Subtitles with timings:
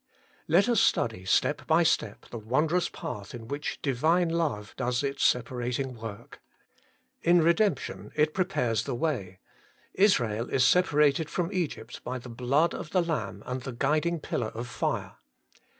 [0.47, 5.19] Let us study step by step the wondrous path in which Divine Love does it
[5.19, 6.41] separating work.
[7.21, 9.37] In redemption it prepares the way.
[9.93, 14.47] Israel is separated from Egypt by the blood of the Lamb and the guiding pillar
[14.55, 15.17] of fire.